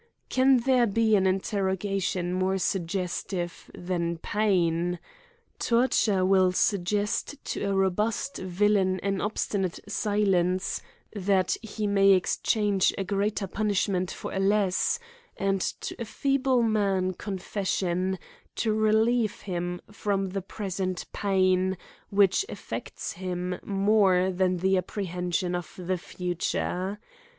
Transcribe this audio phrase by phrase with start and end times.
[0.29, 4.97] Can there be an interrogation more suggestive than pain?
[5.59, 10.81] Torture will suggest to a robust villain an obstinate silence,
[11.15, 14.97] that he 142 AN ESSAY ON may exchange a greater punishment for a less;
[15.37, 18.17] and to a feeble man confession,
[18.55, 21.77] to relieve him from the present pain,
[22.09, 26.97] which affects him more than the apprehension of the future.